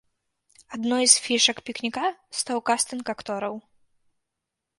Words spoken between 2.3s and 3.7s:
стаў кастынг актораў.